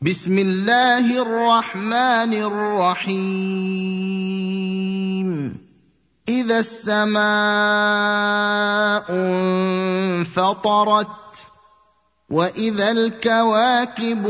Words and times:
بسم 0.00 0.38
الله 0.38 1.22
الرحمن 1.22 2.34
الرحيم 2.34 3.16
اذا 6.28 6.58
السماء 6.58 7.16
انفطرت 10.20 11.08
واذا 12.30 12.90
الكواكب 12.90 14.26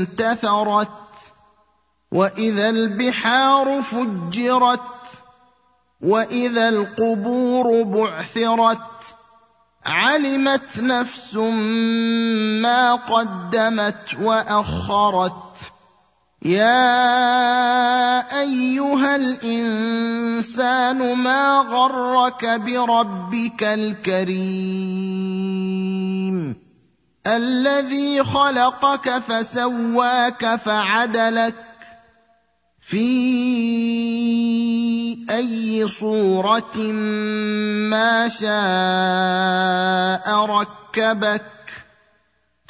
انتثرت 0.00 0.88
واذا 2.12 2.68
البحار 2.70 3.82
فجرت 3.82 4.80
واذا 6.00 6.68
القبور 6.68 7.82
بعثرت 7.82 8.80
علمت 9.86 10.78
نفس 10.78 11.34
ما 11.34 12.94
قدمت 12.94 14.14
واخرت 14.20 15.40
يا 16.42 16.80
ايها 18.40 19.16
الانسان 19.16 20.98
ما 21.16 21.58
غرك 21.58 22.44
بربك 22.44 23.62
الكريم 23.62 25.00
الذي 27.26 28.24
خلقك 28.24 29.18
فسواك 29.18 30.56
فعدلك 30.56 31.54
في 32.80 33.19
أي 35.40 35.88
صورة 35.88 36.76
ما 37.88 38.28
شاء 38.28 38.50
ركبك 40.44 41.42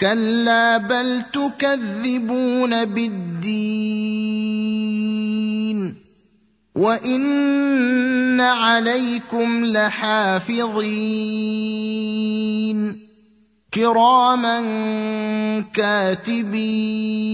كلا 0.00 0.76
بل 0.76 1.22
تكذبون 1.32 2.84
بالدين 2.84 3.90
وإن 6.74 8.40
عليكم 8.40 9.64
لحافظين 9.64 11.10
كراما 13.74 14.60
كاتبين 15.74 17.29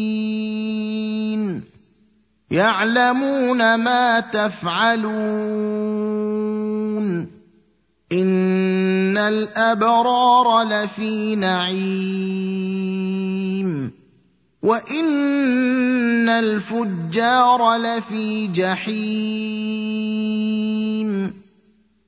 يعلمون 2.50 3.75
ما 3.75 4.20
تفعلون. 4.20 5.06
إن 8.12 9.19
الأبرار 9.19 10.62
لفي 10.62 11.36
نعيم. 11.36 12.47
وإن 14.62 16.28
الفجار 16.28 17.77
لفي 17.77 18.47
جحيم. 18.47 19.66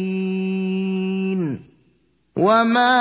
وما 2.35 2.95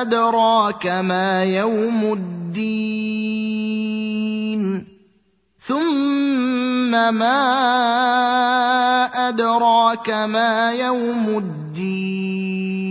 ادراك 0.00 0.86
ما 0.86 1.44
يوم 1.44 2.12
الدين. 2.12 3.36
ثم 5.60 6.90
ما 7.14 7.42
ادراك 9.28 10.10
ما 10.10 10.72
يوم 10.72 11.28
الدين. 11.28 12.85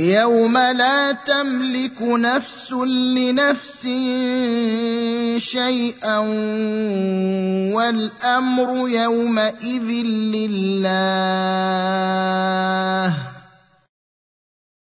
يوم 0.00 0.58
لا 0.58 1.12
تملك 1.12 2.02
نفس 2.02 2.72
لنفس 3.16 3.82
شيئا 5.36 6.18
والامر 7.74 8.88
يومئذ 8.88 9.88
لله 10.34 11.59